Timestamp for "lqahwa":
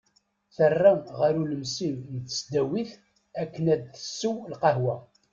4.51-4.95